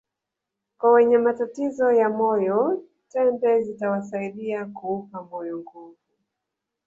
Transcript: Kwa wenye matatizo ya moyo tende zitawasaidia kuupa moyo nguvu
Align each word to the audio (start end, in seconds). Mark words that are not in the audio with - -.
Kwa 0.77 0.91
wenye 0.91 1.17
matatizo 1.17 1.91
ya 1.91 2.09
moyo 2.09 2.83
tende 3.09 3.61
zitawasaidia 3.63 4.65
kuupa 4.65 5.23
moyo 5.23 5.57
nguvu 5.59 5.97